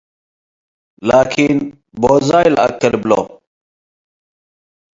[1.07, 1.57] ላኪን
[2.01, 3.11] ቦዛይ ለአኬ ልብሎ።